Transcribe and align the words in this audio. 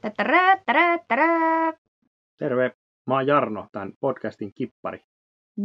Tätärä, 0.00 0.56
tärä, 0.66 0.98
tärä. 1.08 1.72
Terve, 2.38 2.72
mä 3.06 3.14
oon 3.14 3.26
Jarno, 3.26 3.66
tämän 3.72 3.92
podcastin 4.00 4.52
kippari. 4.54 5.00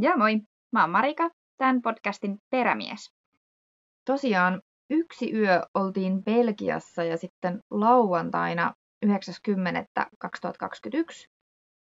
Ja 0.01 0.17
moi, 0.17 0.39
mä 0.71 0.81
oon 0.81 0.89
Marika, 0.89 1.29
tämän 1.58 1.81
podcastin 1.81 2.37
perämies. 2.51 3.13
Tosiaan 4.05 4.61
yksi 4.89 5.33
yö 5.33 5.61
oltiin 5.73 6.23
Belgiassa 6.23 7.03
ja 7.03 7.17
sitten 7.17 7.59
lauantaina 7.71 8.73
9.10.2021 9.05 9.09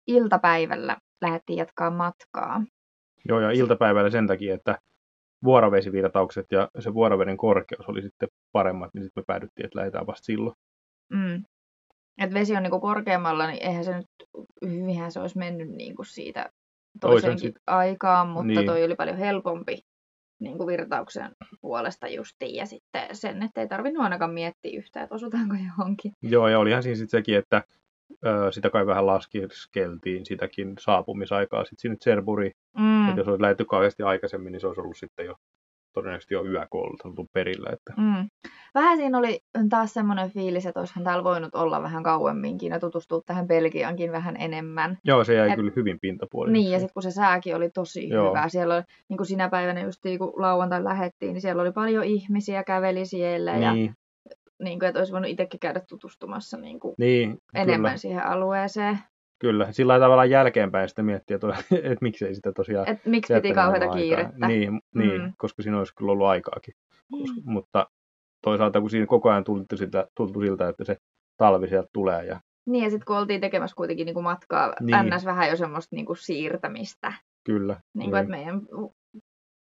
iltapäivällä 0.07 0.97
lähdettiin 1.21 1.57
jatkaa 1.57 1.91
matkaa. 1.91 2.63
Joo, 3.25 3.39
ja 3.39 3.51
iltapäivällä 3.51 4.09
sen 4.09 4.27
takia, 4.27 4.55
että 4.55 4.77
vuorovesivirtaukset 5.43 6.45
ja 6.51 6.69
se 6.79 6.93
vuoroveden 6.93 7.37
korkeus 7.37 7.85
oli 7.87 8.01
sitten 8.01 8.29
paremmat, 8.51 8.93
niin 8.93 9.03
sitten 9.03 9.21
me 9.21 9.25
päädyttiin, 9.27 9.65
että 9.65 9.79
lähdetään 9.79 10.07
vasta 10.07 10.25
silloin. 10.25 10.55
Mm. 11.09 11.43
Et 12.21 12.33
vesi 12.33 12.55
on 12.55 12.63
niinku 12.63 12.79
korkeammalla, 12.79 13.47
niin 13.47 13.63
eihän 13.63 13.83
se 13.85 13.97
nyt, 13.97 14.05
hyvinhän 14.65 15.11
se 15.11 15.19
olisi 15.19 15.37
mennyt 15.37 15.69
niinku 15.69 16.03
siitä 16.03 16.49
toiseenkin 17.01 17.39
sit- 17.49 17.61
aikaan, 17.67 18.27
mutta 18.29 18.47
Niin. 18.47 18.65
toi 18.65 18.83
oli 18.83 18.95
paljon 18.95 19.17
helpompi 19.17 19.79
niinku 20.39 20.67
virtauksen 20.67 21.31
puolesta 21.61 22.07
justiin. 22.07 22.55
Ja 22.55 22.65
sitten 22.65 23.15
sen, 23.15 23.43
että 23.43 23.61
ei 23.61 23.67
tarvinnut 23.67 24.03
ainakaan 24.03 24.33
miettiä 24.33 24.77
yhtään, 24.79 25.03
että 25.03 25.15
osutaanko 25.15 25.55
johonkin. 25.67 26.11
Joo, 26.21 26.47
ja 26.47 26.59
olihan 26.59 26.83
siinä 26.83 26.95
sitten 26.95 27.19
sekin, 27.19 27.37
että 27.37 27.63
ö, 28.25 28.51
sitä 28.51 28.69
kai 28.69 28.85
vähän 28.85 29.05
laskeskeltiin 29.05 30.25
sitäkin 30.25 30.73
saapumisaikaa 30.79 31.65
sitten 31.65 31.97
sinne. 31.99 32.51
Mm. 32.77 33.09
Että 33.09 33.21
jos 33.21 33.27
olisi 33.27 33.41
lähdetty 33.41 33.65
kauheasti 33.65 34.03
aikaisemmin, 34.03 34.51
niin 34.51 34.59
se 34.59 34.67
olisi 34.67 34.81
ollut 34.81 34.97
sitten 34.97 35.25
jo 35.25 35.35
todennäköisesti 35.93 36.33
jo 36.33 36.45
yö, 36.45 36.67
kun 36.69 36.81
oltu 36.81 37.07
oltu 37.07 37.27
perillä. 37.33 37.69
Että, 37.73 37.93
Mm. 37.97 38.29
Vähän 38.75 38.97
siinä 38.97 39.17
oli 39.17 39.39
taas 39.69 39.93
semmoinen 39.93 40.29
fiilis, 40.31 40.65
että 40.65 40.79
olisihan 40.79 41.03
täällä 41.03 41.23
voinut 41.23 41.55
olla 41.55 41.81
vähän 41.81 42.03
kauemminkin 42.03 42.71
ja 42.71 42.79
tutustua 42.79 43.21
tähän 43.25 43.47
Belgiankin 43.47 44.11
vähän 44.11 44.35
enemmän. 44.39 44.97
joo, 45.05 45.23
se 45.23 45.33
jäi 45.33 45.49
Et- 45.49 45.55
kyllä 45.55 45.71
hyvin 45.75 45.99
pintapuoliseksi. 46.01 46.61
Niin, 46.61 46.71
ja 46.71 46.79
sitten 46.79 46.93
kun 46.93 47.03
se 47.03 47.11
sääkin 47.11 47.55
oli 47.55 47.69
tosi 47.69 48.09
Joo. 48.09 48.29
hyvä. 48.29 48.49
Siellä 48.49 48.75
oli, 48.75 48.83
niin 49.09 49.17
kuin 49.17 49.27
sinä 49.27 49.49
päivänä 49.49 49.81
just 49.81 50.01
kun 50.17 50.33
lauantai 50.41 50.83
lähettiin, 50.83 51.33
niin 51.33 51.41
siellä 51.41 51.61
oli 51.61 51.71
paljon 51.71 52.03
ihmisiä, 52.03 52.63
käveli 52.63 53.05
siellä. 53.05 53.51
Ja 53.51 53.73
Niin, 53.73 53.93
niin 54.63 54.79
kuin, 54.79 54.89
että 54.89 54.99
olisi 54.99 55.13
voinut 55.13 55.29
itsekin 55.31 55.59
käydä 55.59 55.81
tutustumassa 55.89 56.57
niin 56.57 56.79
kuin 56.79 56.95
niin 56.97 57.37
enemmän 57.53 57.89
kyllä, 57.89 57.97
siihen 57.97 58.25
alueeseen. 58.25 58.99
Kyllä. 59.43 59.71
Sillä 59.71 59.99
tavallaan 59.99 60.29
jälkeenpäin 60.29 60.89
sitten 60.89 61.05
miettiä, 61.05 61.35
että, 61.35 61.47
että 61.91 61.97
miksei 62.01 62.35
sitä 62.35 62.51
tosiaan 62.51 62.87
Että 62.89 63.09
miksi 63.09 63.33
piti 63.33 63.53
kauheata 63.53 63.85
aikaa. 63.85 63.97
kiirettä. 63.97 64.47
Niin, 64.47 64.81
niin 64.95 65.21
Mm. 65.21 65.33
koska 65.37 65.61
siinä 65.63 65.77
olisi 65.77 65.95
kyllä 65.95 66.11
ollut 66.11 66.27
aikaakin. 66.27 66.73
Koska, 67.11 67.41
mutta 67.45 67.87
toisaalta 68.41 68.81
kun 68.81 68.89
siinä 68.89 69.05
koko 69.05 69.29
ajan 69.29 69.43
tultu 69.43 69.77
siltä, 69.77 70.07
tultu 70.15 70.41
siltä, 70.41 70.69
että 70.69 70.83
se 70.83 70.97
talvi 71.37 71.67
sieltä 71.67 71.89
tulee. 71.93 72.25
Ja, 72.25 72.39
Niin, 72.67 72.83
ja 72.83 72.89
sitten 72.89 73.05
kun 73.05 73.17
oltiin 73.17 73.41
tekemässä 73.41 73.75
kuitenkin 73.75 74.05
niin 74.05 74.13
kuin 74.13 74.23
matkaa, 74.23 74.73
Niin. 74.79 74.97
ns. 75.15 75.25
vähän 75.25 75.49
jo 75.49 75.55
semmoista 75.55 75.95
niin 75.95 76.05
kuin 76.05 76.17
siirtämistä. 76.17 77.13
kyllä. 77.45 77.79
Niin 77.93 78.09
kuin, 78.09 78.19
että 78.19 78.29
meidän 78.31 78.61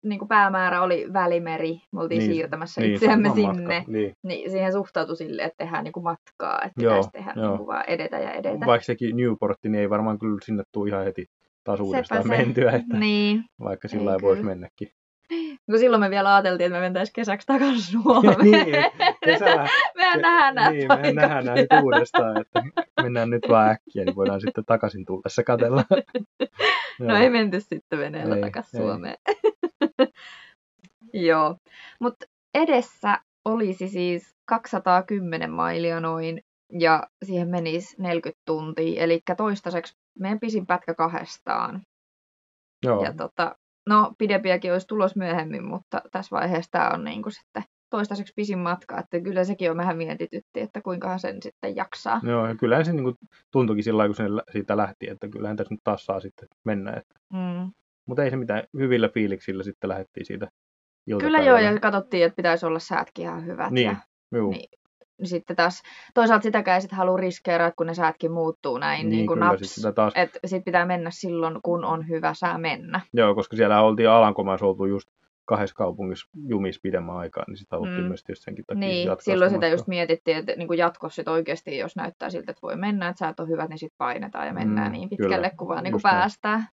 niin 0.03 0.19
kuin 0.19 0.30
päämäärä 0.30 0.81
oli 0.81 1.08
Välimeri, 1.14 1.81
me 1.92 2.02
oltiin 2.02 2.19
Niin, 2.19 2.31
siirtämässä 2.31 2.81
niin, 2.81 2.94
itseämme 2.94 3.28
matka. 3.30 3.53
sinne. 3.53 3.83
Niin. 3.88 4.14
Niin 4.23 4.52
siihen 4.52 4.72
suhtautui 4.72 5.16
silleen, 5.16 5.47
että 5.47 5.64
tehdään 5.64 5.83
niin 5.83 5.91
kuin 5.91 6.03
matkaa, 6.03 6.56
että 6.66 6.83
Joo, 6.83 6.91
pitäisi 6.94 7.09
tehdä 7.11 7.33
joo. 7.36 7.47
niin 7.47 7.58
kuin 7.58 7.67
vaan 7.67 7.83
edetä 7.88 8.19
ja 8.19 8.31
edetä. 8.31 8.66
Vaikka 8.66 8.86
sekin 8.86 9.17
Newportti, 9.17 9.69
niin 9.69 9.81
ei 9.81 9.89
varmaan 9.89 10.19
kyllä 10.19 10.38
sinne 10.45 10.64
tule 10.72 10.89
ihan 10.89 11.03
heti 11.03 11.25
taas 11.64 11.78
Sepä 11.78 11.86
uudestaan 11.88 12.23
se. 12.23 12.28
mentyä, 12.30 12.72
että 12.72 12.97
Niin. 12.97 13.44
vaikka 13.59 13.86
Ei 13.86 13.89
sillä 13.89 14.06
lailla 14.06 14.22
voisi 14.28 14.44
mennäkin. 14.44 14.91
Kun 15.66 15.80
silloin 15.80 16.00
me 16.00 16.09
vielä 16.09 16.36
ajateltiin, 16.36 16.66
että 16.66 16.78
me 16.80 16.81
mentäisiin 16.86 17.13
kesäksi 17.13 17.47
takaisin 17.47 18.02
Suomeen. 18.03 18.38
niin, 18.41 18.66
kesällä, 19.25 19.67
Mehän 19.95 20.22
nähdään 20.22 20.56
nämä 20.56 20.69
niin, 20.72 20.88
mehän 20.88 21.16
nähdään 21.16 21.45
näitä 21.45 21.81
uudestaan, 21.81 22.41
että 22.41 22.61
mennään 23.03 23.30
nyt 23.30 23.44
vaan 23.50 23.69
äkkiä, 23.69 24.06
niin 24.06 24.16
voidaan 24.16 24.41
sitten 24.41 24.66
takaisin 24.66 25.06
tullessa 25.06 25.44
katella. 25.44 25.84
No 27.00 27.16
ei 27.17 27.30
menty 27.30 27.59
sitten 27.59 28.00
veneellä 28.00 28.36
Ei, 28.36 28.41
takaisin 28.41 28.80
ei. 28.81 28.86
Suomeen. 28.88 29.16
Joo, 31.13 31.57
mutta 32.00 32.25
edessä 32.53 33.19
olisi 33.45 33.90
siis 33.90 34.35
210 34.45 35.51
mailia 35.51 36.00
noin, 36.00 36.41
ja 36.79 37.07
siihen 37.25 37.47
menisi 37.47 37.95
40 38.01 38.41
tuntia, 38.45 39.03
eli 39.03 39.22
toistaiseksi 39.38 39.97
meidän 40.19 40.39
pisin 40.39 40.66
pätkä 40.66 40.94
kahdestaan. 40.94 41.81
Joo, 42.85 43.03
Ja 43.03 43.13
tota, 43.13 43.56
no, 43.89 44.13
pidempiäkin 44.18 44.73
olisi 44.73 44.88
tulos 44.88 45.16
myöhemmin, 45.16 45.63
mutta 45.63 46.01
tässä 46.12 46.35
vaiheessa 46.35 46.72
tämä 46.72 46.89
on 46.89 47.03
niinku 47.03 47.29
sitten 47.29 47.63
toistaiseksi 47.89 48.34
pisin 48.35 48.59
matka, 48.59 49.00
että 49.00 49.19
kyllä 49.22 49.44
sekin 49.44 49.72
on 49.72 49.78
vähän 49.78 49.97
mietitytti, 49.97 50.59
että 50.62 50.81
kuinkahan 50.81 51.19
sen 51.19 51.44
sitten 51.44 51.75
jaksaa. 51.75 52.22
Joo, 52.23 52.47
ja 52.47 52.56
kyllähän 52.56 52.85
se 52.85 52.94
niin 52.94 53.03
kuin, 53.03 53.16
tuntuikin 53.51 53.84
sillä 53.84 53.97
lailla, 53.97 54.16
kun 54.16 54.44
se 54.45 54.51
siitä 54.51 54.78
lähti, 54.78 55.09
että 55.09 55.28
kyllähän 55.28 55.57
tässä 55.57 55.73
nyt 55.73 55.81
taas 55.84 56.06
saa 56.06 56.19
sitten 56.19 56.47
mennä. 56.66 56.91
Että, 56.91 57.19
Mm. 57.34 57.72
Mutta 58.09 58.24
ei 58.24 58.30
se 58.30 58.36
mitään, 58.36 58.64
hyvillä 58.80 59.09
fiiliksillä 59.09 59.64
sitten 59.64 59.90
lähdettiin 59.90 60.25
siitä 60.25 60.47
Kyllä 61.06 61.24
joo, 61.24 61.30
iltapäivällä. 61.30 61.70
ja 61.75 61.80
katsottiin, 61.80 62.25
että 62.25 62.36
pitäisi 62.36 62.66
olla 62.66 62.80
säätkin 62.80 63.25
ihan 63.25 63.46
hyvät. 63.46 63.72
Niin, 63.72 63.86
Ja 63.86 63.96
Juu, 64.36 64.52
niin, 64.52 64.70
niin 65.20 65.28
sitten 65.28 65.56
taas 65.56 65.84
toisaalta 66.14 66.44
sitäkään 66.44 66.75
ei 66.75 66.81
sitten 66.81 66.98
halua 66.98 67.18
riskeerata, 67.18 67.75
kun 67.78 67.88
ne 67.88 67.94
säätkin 67.94 68.31
muuttuu 68.31 68.78
näin 68.78 69.00
niin, 69.00 69.09
niin 69.09 69.28
kuin 69.28 69.36
kyllä, 69.40 69.52
naps. 69.52 69.75
sit 69.75 69.96
taas, 69.96 70.14
Että 70.16 70.40
sitten 70.46 70.64
pitää 70.64 70.86
mennä 70.86 71.09
silloin, 71.14 71.59
kun 71.64 71.86
on 71.86 72.08
hyvä 72.08 72.34
sää 72.34 72.58
mennä. 72.58 73.02
joo, 73.14 73.36
koska 73.36 73.56
siellä 73.56 73.81
oltiin 73.81 74.09
Alankomaissa 74.09 74.66
oltu 74.66 74.86
just 74.86 75.09
kahdessa 75.46 75.75
kaupungissa 75.75 76.30
jumissa 76.48 76.80
pidemmän 76.84 77.18
aikaa, 77.18 77.44
niin 77.48 77.58
sitä 77.58 77.75
haluttiin 77.75 78.02
Mm. 78.03 78.08
myös 78.08 78.24
tietysti 78.24 78.44
senkin 78.44 78.66
takia 78.66 78.80
Niin, 78.80 79.08
jatkaa 79.08 79.24
silloin 79.24 79.52
sitä 79.52 79.66
sitä 79.66 79.74
just 79.74 79.88
mietittiin, 79.88 80.38
että 80.38 80.53
niin 80.58 80.78
jatkossa 80.78 81.16
sit 81.16 81.28
oikeasti, 81.28 81.78
jos 81.78 81.96
näyttää 81.96 82.30
siltä, 82.30 82.52
että 82.52 82.62
voi 82.62 82.75
mennä, 82.75 83.09
että 83.09 83.19
säät 83.19 83.40
on 83.40 83.48
hyvät, 83.50 83.69
niin 83.69 83.80
sitten 83.80 83.98
painetaan 83.98 84.48
ja 84.48 84.53
mennään 84.53 84.88
Mm, 84.88 84.92
niin 84.92 85.09
kyllä, 85.09 85.18
pitkälle, 85.28 85.52
kun 85.58 85.68
vaan 85.68 85.84
niin 85.84 85.94
päästään. 86.03 86.68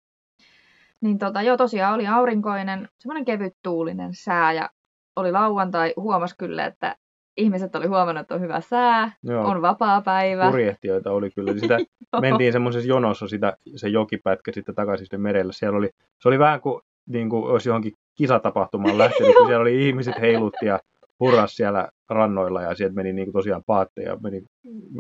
Niin 1.03 1.19
tota, 1.19 1.43
joo, 1.43 1.57
tosiaan 1.57 1.95
oli 1.95 2.07
aurinkoinen, 2.07 2.89
semmoinen 2.99 3.25
kevyt 3.25 3.53
tuulinen 3.63 4.11
sää 4.15 4.53
ja 4.53 4.71
oli 5.17 5.33
lauantai, 5.33 5.93
huomas 5.97 6.35
kyllä, 6.39 6.65
että 6.65 6.97
ihmiset 7.37 7.77
oli 7.77 7.87
huomannut, 7.87 8.21
että 8.21 8.35
on 8.35 8.41
hyvä 8.41 8.61
sää, 8.61 9.13
Joo, 9.23 9.47
on 9.47 9.63
vapaa 9.63 10.03
päivä. 10.03 10.51
purjehtijoita 10.51 11.13
oli 11.13 11.31
kyllä. 11.31 11.53
Sitä, 11.59 11.79
mentiin 12.21 12.53
semmoisessa 12.53 12.89
jonossa 12.89 13.29
sitä, 13.29 13.57
se 13.77 13.89
jokipätkä 13.89 14.53
sitten 14.53 14.75
takaisin 14.75 15.07
sinne 15.07 15.23
merelle. 15.23 15.53
Siellä 15.53 15.79
oli, 15.79 15.91
se 16.23 16.29
oli 16.29 16.39
vähän 16.39 16.61
kuin, 16.61 16.81
niin 17.09 17.31
kuin 17.31 17.45
olisi 17.45 17.69
johonkin 17.69 17.93
kisatapahtumaan 18.19 18.99
lähtenyt, 19.05 19.35
kun 19.37 19.47
siellä 19.47 19.63
oli 19.63 19.89
ihmiset 19.89 20.21
heilutti 20.21 20.67
ja 20.67 20.81
hurras 21.21 21.57
siellä 21.57 21.89
rannoilla 22.11 22.63
ja 22.63 22.75
sieltä 22.75 22.95
meni 22.95 23.13
niin 23.13 23.27
kuin 23.27 23.33
tosiaan 23.33 23.63
paatteja 23.67 24.17
meni 24.23 24.43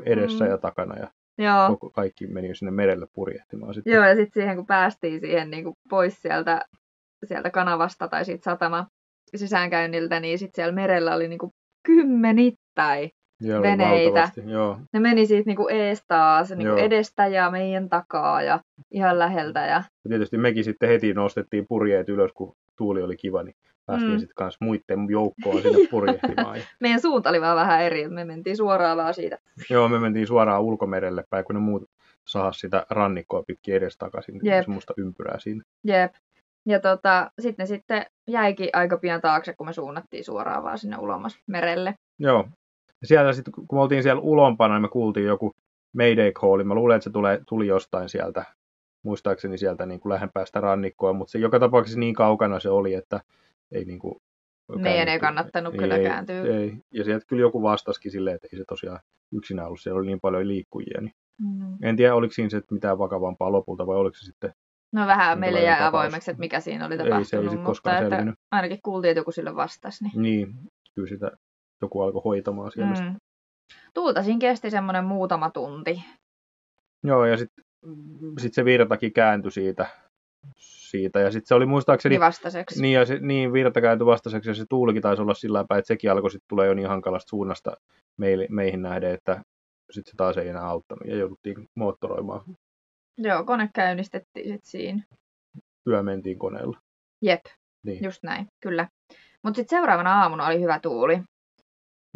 edessä 0.04 0.44
Mm. 0.44 0.50
ja 0.50 0.58
takana 0.58 0.98
ja 0.98 1.08
Joo. 1.38 1.68
koko, 1.68 1.90
kaikki 1.90 2.26
meni 2.26 2.54
sinne 2.54 2.70
merelle 2.70 3.06
purjehtimaan 3.14 3.74
sitten. 3.74 3.92
Joo, 3.92 4.04
ja 4.04 4.14
sitten 4.16 4.42
siihen 4.42 4.56
kun 4.56 4.66
päästiin 4.66 5.20
siihen 5.20 5.50
niin 5.50 5.64
kuin 5.64 5.74
pois 5.90 6.22
sieltä, 6.22 6.64
sieltä 7.24 7.50
kanavasta 7.50 8.08
tai 8.08 8.24
siitä 8.24 8.44
satama 8.44 8.86
sisäänkäynniltä, 9.36 10.20
niin 10.20 10.38
sitten 10.38 10.56
siellä 10.56 10.74
merellä 10.74 11.14
oli 11.14 11.28
niin 11.28 11.38
kuin 11.38 11.52
kymmenittäin. 11.86 13.10
Oli 13.42 13.62
veneitä. 13.62 14.14
valtavasti, 14.14 14.50
Joo, 14.50 14.78
Ne 14.92 15.00
meni 15.00 15.26
siitä 15.26 15.46
niin 15.46 15.56
kuin 15.56 15.74
ees 15.74 16.04
taas, 16.08 16.48
niin 16.50 16.56
kuin 16.58 16.66
Joo. 16.66 16.76
edestä 16.76 17.26
ja 17.26 17.50
meidän 17.50 17.88
takaa 17.88 18.42
ja 18.42 18.60
ihan 18.90 19.18
läheltä. 19.18 19.60
Ja... 19.60 19.66
ja 19.76 20.08
tietysti 20.08 20.38
mekin 20.38 20.64
sitten 20.64 20.88
heti 20.88 21.12
nostettiin 21.14 21.66
purjeet 21.68 22.08
ylös, 22.08 22.30
kun 22.34 22.56
tuuli 22.76 23.02
oli 23.02 23.16
kiva, 23.16 23.42
niin 23.42 23.54
päästiin 23.86 24.12
Mm. 24.12 24.18
sitten 24.18 24.34
kanssa 24.34 24.64
muiden 24.64 25.06
joukkoon 25.10 25.62
sinne 25.62 25.78
purjehtimaan. 25.90 26.58
Meidän 26.80 27.00
suunta 27.00 27.30
oli 27.30 27.40
vaan 27.40 27.56
vähän 27.56 27.82
eri, 27.82 28.02
että 28.02 28.14
me 28.14 28.24
mentiin 28.24 28.56
suoraan 28.56 28.96
vaan 28.96 29.14
siitä. 29.14 29.38
joo, 29.70 29.88
me 29.88 29.98
mentiin 29.98 30.26
suoraan 30.26 30.62
ulkomerelle 30.62 31.24
päin, 31.30 31.44
kun 31.44 31.54
ne 31.54 31.60
muut 31.60 31.90
sahas 32.24 32.60
sitä 32.60 32.86
rannikkoa 32.90 33.42
pitkin 33.46 33.74
edes 33.74 33.96
takaisin, 33.98 34.40
Jep. 34.42 34.64
semmoista 34.64 34.94
ympyrää 34.96 35.38
siinä. 35.38 35.62
Jep. 35.84 36.14
Ja 36.68 36.80
tota, 36.80 37.30
sitten 37.40 37.66
sitten 37.66 38.06
jäikin 38.26 38.68
aika 38.72 38.96
pian 38.98 39.20
taakse, 39.20 39.54
kun 39.54 39.66
me 39.66 39.72
suunnattiin 39.72 40.24
suoraan 40.24 40.62
vaan 40.62 40.78
sinne 40.78 40.96
ulomas 40.98 41.38
merelle. 41.46 41.94
Joo. 42.18 42.48
Ja 43.00 43.06
siellä 43.06 43.32
sitten, 43.32 43.52
kun 43.54 43.66
me 43.78 43.80
oltiin 43.82 44.02
siellä 44.02 44.22
ulompana, 44.22 44.74
niin 44.74 44.82
me 44.82 44.88
kuultiin 44.88 45.26
joku 45.26 45.54
Mayday 45.92 46.32
Call. 46.32 46.64
Mä 46.64 46.74
luulen, 46.74 46.96
että 46.96 47.04
se 47.04 47.10
tulee, 47.10 47.40
tuli 47.48 47.66
jostain 47.66 48.08
sieltä, 48.08 48.44
muistaakseni 49.02 49.58
sieltä 49.58 49.86
niin 49.86 50.00
kuin 50.00 50.10
lähempää 50.12 50.46
sitä 50.46 50.60
rannikkoa, 50.60 51.12
mutta 51.12 51.30
se 51.32 51.38
joka 51.38 51.60
tapauksessa 51.60 52.00
niin 52.00 52.14
kaukana 52.14 52.60
se 52.60 52.70
oli, 52.70 52.94
että 52.94 53.20
ei 53.72 53.84
niin 53.84 53.98
kuin 53.98 54.14
Meidän 54.76 55.08
ei 55.08 55.20
kannattanut 55.20 55.74
Ei, 55.74 55.78
kyllä 55.80 55.96
ei, 55.96 56.04
kääntyä. 56.04 56.42
Ei. 56.42 56.74
Ja 56.90 57.04
sieltä 57.04 57.26
kyllä 57.26 57.40
joku 57.40 57.62
vastasikin 57.62 58.12
silleen, 58.12 58.34
että 58.36 58.48
ei 58.52 58.58
se 58.58 58.64
tosiaan 58.68 59.00
yksinään 59.32 59.66
ollut, 59.66 59.80
siellä 59.80 59.98
oli 59.98 60.06
niin 60.06 60.20
paljon 60.20 60.48
liikkujia. 60.48 61.00
Niin 61.00 61.12
Mm. 61.40 61.76
en 61.82 61.96
tiedä, 61.96 62.14
oliko 62.14 62.32
siinä 62.32 62.50
se 62.50 62.62
mitään 62.70 62.98
vakavampaa 62.98 63.52
lopulta 63.52 63.86
vai 63.86 63.96
oliko 63.96 64.16
se 64.16 64.24
sitten, 64.24 64.52
No 64.92 65.06
vähän 65.06 65.38
meille 65.38 65.62
jäi 65.62 65.78
tapaus? 65.78 65.88
avoimeksi, 66.04 66.30
että 66.30 66.38
mikä 66.40 66.60
siinä 66.60 66.86
oli 66.86 66.94
ei 66.94 66.98
se 66.98 67.04
ei 67.04 67.10
tapahtunut, 67.10 67.44
mutta 67.44 67.66
koskaan 67.66 67.96
että 67.96 68.08
selvinnyt. 68.10 68.34
ainakin 68.50 68.78
kuultiin, 68.82 69.10
että 69.10 69.20
joku 69.20 69.32
sille 69.32 69.56
vastasi. 69.56 70.04
Niin. 70.04 70.22
Niin, 70.22 70.54
kyllä 70.94 71.08
sitä 71.08 71.30
joku 71.82 72.00
alkoi 72.00 72.22
hoitamaan 72.24 72.72
siellä. 72.72 72.94
Mm. 73.10 73.16
Tuulta 73.94 74.22
siinä 74.22 74.38
kesti 74.40 74.70
semmoinen 74.70 75.04
muutama 75.04 75.50
tunti. 75.50 76.04
Joo, 77.04 77.24
ja 77.24 77.36
sitten 77.36 77.64
sit 78.38 78.54
se 78.54 78.64
virtakin 78.64 79.12
kääntyi 79.12 79.50
siitä, 79.50 79.86
siitä. 80.56 81.20
ja 81.20 81.30
sitten 81.30 81.46
se 81.48 81.54
oli 81.54 81.66
muistaakseni, 81.66 82.12
Niin 82.12 82.20
vastaiseksi. 82.20 82.82
niin, 82.82 82.94
ja 82.94 83.06
se, 83.06 83.18
niin 83.20 83.52
virta 83.52 83.80
kääntyi 83.80 84.06
vastaiseksi, 84.06 84.50
ja 84.50 84.54
se 84.54 84.64
tuulikin 84.68 85.02
taisi 85.02 85.22
olla 85.22 85.34
sillä 85.34 85.64
päin, 85.68 85.78
että 85.78 85.86
sekin 85.86 86.10
alkoi 86.10 86.30
sitten 86.30 86.48
tulee 86.48 86.66
jo 86.68 86.74
niin 86.74 86.88
hankalasta 86.88 87.28
suunnasta 87.30 87.76
meille, 88.16 88.46
meihin 88.50 88.82
nähden, 88.82 89.10
että 89.14 89.44
sitten 89.90 90.10
se 90.10 90.16
taas 90.16 90.36
ei 90.36 90.48
enää 90.48 90.66
auttanut 90.68 91.08
ja 91.08 91.16
jouduttiin 91.16 91.68
moottoroimaan. 91.74 92.40
Joo, 93.18 93.44
kone 93.44 93.70
käynnistettiin 93.74 94.46
sitten 94.46 94.70
siinä. 94.70 95.02
Yö 95.86 96.02
mentiin 96.02 96.38
koneella. 96.38 96.78
Jep, 97.22 97.40
Niin. 97.84 98.04
just 98.04 98.22
näin, 98.22 98.46
kyllä. 98.60 98.88
Mutta 99.42 99.56
sitten 99.56 99.78
seuraavana 99.78 100.22
aamuna 100.22 100.46
oli 100.46 100.60
hyvä 100.60 100.80
tuuli. 100.80 101.22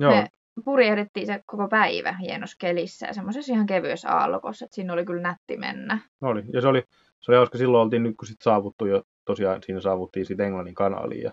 Joo, 0.00 0.12
Me 0.12 0.62
purjehdittiin 0.64 1.26
se 1.26 1.40
koko 1.46 1.68
päivä 1.68 2.12
hienossa 2.12 2.56
kelissä 2.60 3.06
ja 3.06 3.14
semmoisessa 3.14 3.52
ihan 3.52 3.66
kevyessä 3.66 4.10
aallokossa, 4.10 4.64
että 4.64 4.74
siinä 4.74 4.92
oli 4.92 5.04
kyllä 5.04 5.22
nätti 5.22 5.56
mennä. 5.56 5.98
oli. 6.20 6.42
Ja 6.52 6.60
se 6.60 6.68
oli, 6.68 6.82
se 7.20 7.30
oli 7.32 7.36
hauska, 7.36 7.58
silloin 7.58 7.82
oltiin 7.82 8.02
nyt 8.02 8.16
kun 8.18 8.28
sit 8.28 8.40
saavuttu 8.42 8.86
jo, 8.86 9.02
tosiaan 9.24 9.62
siinä 9.62 9.80
saavuttiin 9.80 10.26
sitten 10.26 10.46
Englannin 10.46 10.74
kanaaliin 10.74 11.22
ja 11.22 11.32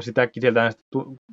sitä 0.00 0.22
äkkiseltään 0.22 0.72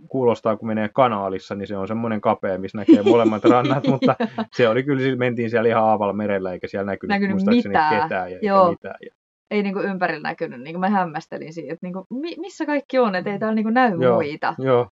kuulostaa, 0.09 0.57
kun 0.57 0.68
menee 0.68 0.89
kanaalissa, 0.94 1.56
niin 1.56 1.68
se 1.68 1.77
on 1.77 1.88
semmoinen 1.88 2.21
kapea, 2.21 2.57
missä 2.59 2.77
näkee 2.77 3.01
molemmat 3.03 3.44
rannat, 3.51 3.88
mutta 3.88 4.15
se 4.56 4.69
oli 4.69 4.83
kyllä, 4.83 5.01
siis 5.01 5.17
mentiin 5.17 5.50
siellä 5.50 5.69
ihan 5.69 5.83
aavalla 5.83 6.13
merellä, 6.13 6.53
eikä 6.53 6.67
siellä 6.67 6.85
näkynyt, 6.91 7.09
Näkynyt 7.09 7.31
muistaakseni 7.31 7.67
mitään. 7.74 8.01
ketään 8.03 8.31
ja 8.31 8.39
Joo. 8.41 8.71
mitään. 8.71 8.95
Ja, 9.06 9.13
Ei 9.51 9.63
niinku 9.63 9.79
ympärillä 9.79 10.29
näkynyt, 10.29 10.62
niinku 10.62 10.79
mä 10.79 10.89
hämmästelin 10.89 11.53
siitä, 11.53 11.74
että 11.74 11.85
niinku, 11.85 12.06
mi- 12.09 12.35
missä 12.39 12.65
kaikki 12.65 13.00
on, 13.00 13.15
että 13.15 13.31
ei 13.31 13.39
täällä 13.39 13.56
niinku 13.56 13.69
näy 13.69 13.91
Joo. 14.01 14.15
muita. 14.15 14.56
joo, 14.57 14.89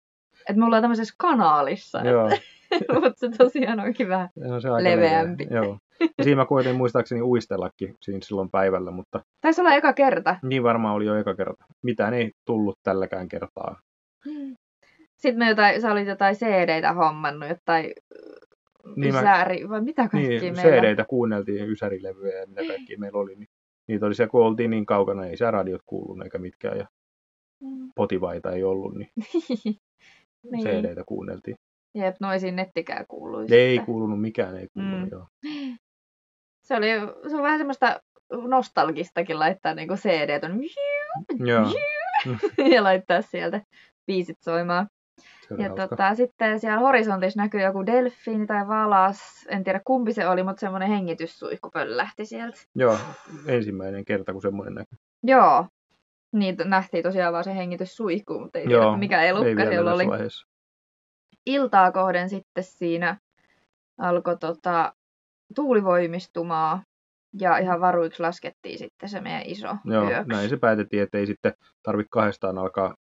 Että 0.49 0.59
me 0.59 0.65
ollaan 0.65 0.83
tämmöisessä 0.83 1.13
kanaalissa, 1.17 1.99
joo. 2.01 2.29
mutta 3.01 3.13
se 3.15 3.29
tosiaan 3.37 3.79
onkin 3.79 4.07
vähän. 4.09 4.29
Se 4.39 4.53
on 4.53 4.61
se 4.61 4.69
aika 4.69 4.83
Leveämpi. 4.89 5.45
leveä, 5.45 5.63
Joo. 5.63 5.77
Ja 6.17 6.23
siinä 6.23 6.41
mä 6.41 6.45
koitin 6.45 6.75
muistaakseni 6.75 7.21
uistellakin 7.21 7.95
siinä 8.01 8.19
silloin 8.23 8.49
päivällä, 8.51 8.91
mutta 8.91 9.23
Taisi 9.41 9.61
olla 9.61 9.73
eka 9.75 9.93
kerta. 9.93 10.35
niin 10.43 10.63
varmaan 10.63 10.95
oli 10.95 11.05
jo 11.05 11.15
eka 11.15 11.35
kerta. 11.35 11.65
Mitään 11.83 12.13
ei 12.13 12.31
tullut 12.45 12.79
tälläkään 12.83 13.27
kertaa. 13.27 13.79
Sitten 15.17 15.39
me 15.39 15.49
jotain, 15.49 15.81
sä 15.81 15.91
olit 15.91 16.07
jotain 16.07 16.35
CD-tä 16.35 16.93
hommannut, 16.93 17.49
jotain 17.49 17.91
Niin 18.95 19.13
mä- 19.13 19.19
Ysääri, 19.19 19.69
vai 19.69 19.81
mitä 19.81 20.07
kaikkia 20.09 20.39
Niin, 20.41 20.55
meillä 20.55 20.81
CD-tä 20.81 21.05
kuunneltiin, 21.05 21.69
ysärilevyjä 21.69 22.39
ja 22.39 22.47
mitä 22.47 22.61
kaikki 22.67 22.97
meillä 22.97 23.19
oli. 23.19 23.35
Niin 23.35 23.49
niitä 23.87 24.05
oli 24.05 24.15
se, 24.15 24.27
kun 24.27 24.45
oltiin 24.45 24.69
niin 24.69 24.85
kaukana, 24.85 25.25
ei 25.25 25.37
se 25.37 25.51
radiot 25.51 25.81
kuulunut 25.85 26.23
eikä 26.25 26.37
mitkään. 26.37 26.77
Ja 26.77 26.87
Mm. 27.61 27.89
potivaita 27.95 28.51
ei 28.51 28.63
ollut, 28.63 28.95
niin, 28.95 29.09
niin. 30.51 30.63
CD-tä 30.63 31.03
kuunneltiin. 31.05 31.55
Jep, 31.95 32.15
noisiin 32.19 32.55
nettikään 32.55 33.05
kuului. 33.07 33.45
Ei 33.51 33.79
kuulunut 33.79 34.21
mikään, 34.21 34.57
ei 34.57 34.67
kuulunut. 34.73 35.01
Mm. 35.01 35.09
Joo. 35.11 35.27
Se, 36.63 36.75
oli, 36.75 36.87
se 37.29 37.35
on 37.35 37.43
vähän 37.43 37.59
semmoista 37.59 37.99
nostalgistakin 38.47 39.39
laittaa 39.39 39.73
niinku 39.73 39.93
CD 39.93 40.39
ton 40.39 40.59
Joo, 41.47 41.65
ja 42.73 42.83
laittaa 42.83 43.21
sieltä 43.21 43.61
biisit 44.07 44.37
soimaan. 44.41 44.87
Ja 45.57 45.67
hauska. 45.67 45.87
tota, 45.87 46.15
sitten 46.15 46.59
siellä 46.59 46.79
horisontissa 46.79 47.41
näkyy 47.41 47.61
joku 47.61 47.85
delfiini 47.85 48.47
tai 48.47 48.67
valas, 48.67 49.19
en 49.49 49.63
tiedä 49.63 49.81
kumpi 49.85 50.13
se 50.13 50.27
oli, 50.27 50.43
mutta 50.43 50.59
semmoinen 50.59 50.89
hengityssuihku 50.89 51.69
pöllähti 51.69 52.25
sieltä. 52.25 52.57
Joo, 52.75 52.97
ensimmäinen 53.47 54.05
kerta, 54.05 54.33
kun 54.33 54.41
semmoinen 54.41 54.73
näkyy. 54.73 54.97
Joo, 55.23 55.67
niitä 56.33 56.63
nähtiin 56.65 57.03
tosiaan 57.03 57.33
vaan 57.33 57.43
se 57.43 57.55
hengityssuihku, 57.55 58.39
mutta 58.39 58.59
ei 58.59 58.65
Joo, 58.69 58.81
tiedä 58.83 58.97
mikä 58.97 59.21
elukka 59.23 59.65
siellä 59.69 59.93
oli. 59.93 60.07
vaiheessa. 60.07 60.47
Iltaa 61.45 61.91
kohden 61.91 62.29
sitten 62.29 62.63
siinä 62.63 63.17
alkoi 63.97 64.37
tota, 64.37 64.93
tuuli 65.55 65.83
voimistumaan 65.83 66.81
ja 67.39 67.57
ihan 67.57 67.81
varuiksi 67.81 68.21
laskettiin 68.21 68.77
sitten 68.79 69.09
se 69.09 69.21
meidän 69.21 69.41
iso 69.45 69.67
Joo, 69.85 70.09
yöksi. 70.09 70.29
näin 70.29 70.49
se 70.49 70.57
päätettiin, 70.57 71.03
että 71.03 71.17
ei 71.17 71.25
sitten 71.27 71.53
tarvitse 71.83 72.09
kahdestaan 72.11 72.57
alkaa 72.57 72.95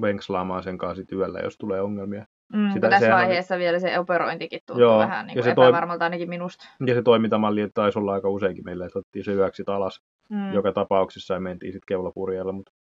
venkslaamaan 0.00 0.62
sen 0.62 0.78
kanssa 0.78 1.04
yöllä, 1.12 1.40
jos 1.40 1.56
tulee 1.58 1.80
ongelmia. 1.80 2.26
Mm, 2.52 2.70
Sitä- 2.72 2.88
tässä 2.90 3.10
vaiheessa 3.10 3.58
vielä 3.58 3.78
se 3.78 3.98
operointikin 3.98 4.60
tuntui 4.66 4.82
Joo, 4.82 4.98
vähän 4.98 5.26
niin 5.26 5.36
ja 5.36 5.42
kuin 5.42 5.50
se 5.50 5.54
toi- 5.54 5.66
epävarmalta 5.68 6.04
ainakin 6.04 6.28
minusta. 6.28 6.64
Ja 6.86 6.94
se 6.94 7.02
toimintamalli 7.02 7.70
taisi 7.74 7.98
olla 7.98 8.12
aika 8.12 8.28
useinkin 8.28 8.64
meillä, 8.64 8.86
että 8.86 8.98
otettiin 8.98 9.24
se 9.24 9.32
yöksi 9.32 9.62
alas 9.66 10.00
Mm. 10.30 10.52
joka 10.52 10.72
tapauksessa 10.72 11.34
ja 11.34 11.40
mentiin 11.40 11.72
sitten 11.72 11.86
keulapurjeella, 11.88 12.52
mutta 12.52 12.72